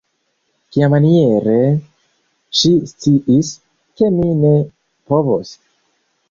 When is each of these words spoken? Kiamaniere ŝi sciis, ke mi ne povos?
Kiamaniere 0.75 1.57
ŝi 2.61 2.71
sciis, 2.93 3.53
ke 4.01 4.11
mi 4.17 4.27
ne 4.41 4.55
povos? 5.13 5.55